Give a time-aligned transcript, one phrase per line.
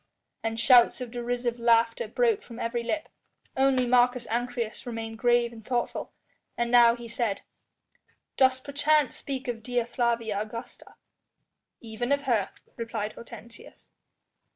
[0.41, 3.07] And shouts of derisive laughter broke from every lip.
[3.55, 6.11] Only Marcus Ancyrus remained grave and thoughtful,
[6.57, 7.43] and now he said:
[8.35, 10.95] "Dost perchance speak of Dea Flavia Augusta?"
[11.81, 13.89] "Even of her," replied Hortensius.